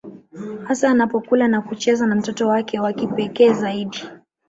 Hasa 0.67 0.89
anapokula 0.89 1.47
na 1.47 1.61
kucheza 1.61 2.07
na 2.07 2.15
mtoto 2.15 2.47
wake 2.47 2.79
wa 2.79 2.93
kipekee 2.93 3.53
zaidi 3.53 4.05